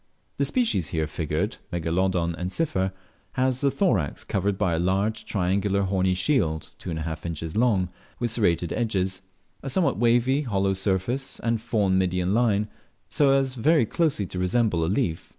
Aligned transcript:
The 0.37 0.45
species 0.45 0.87
here 0.87 1.05
figured 1.05 1.57
(Megalodon 1.71 2.33
ensifer) 2.35 2.91
has 3.33 3.61
the 3.61 3.69
thorax 3.69 4.23
covered 4.23 4.57
by 4.57 4.73
a 4.73 4.79
large 4.79 5.25
triangular 5.25 5.83
horny 5.83 6.15
shield, 6.15 6.71
two 6.79 6.89
and 6.89 6.97
a 6.97 7.01
half 7.03 7.23
inches 7.23 7.55
long, 7.55 7.87
with 8.19 8.31
serrated 8.31 8.73
edges, 8.73 9.21
a 9.61 9.69
somewhat 9.69 9.97
wavy, 9.99 10.41
hollow 10.41 10.73
surface, 10.73 11.39
and 11.41 11.57
a 11.57 11.59
faun 11.61 11.99
median 11.99 12.33
line, 12.33 12.67
so 13.09 13.29
as 13.29 13.53
very 13.53 13.85
closely 13.85 14.25
to 14.25 14.39
resemble 14.39 14.83
a 14.83 14.87
leaf. 14.89 15.29